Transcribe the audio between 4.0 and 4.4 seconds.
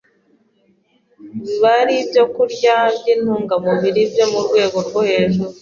byo mu